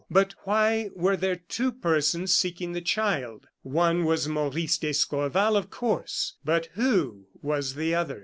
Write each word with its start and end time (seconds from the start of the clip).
But 0.09 0.33
why 0.45 0.89
were 0.95 1.15
there 1.15 1.35
two 1.35 1.71
persons 1.71 2.33
seeking 2.33 2.71
the 2.71 2.81
child? 2.81 3.45
One 3.61 4.03
was 4.03 4.27
Maurice 4.27 4.79
d'Escorval, 4.79 5.55
of 5.55 5.69
course, 5.69 6.37
but 6.43 6.69
who 6.73 7.27
was 7.43 7.75
the 7.75 7.93
other? 7.93 8.19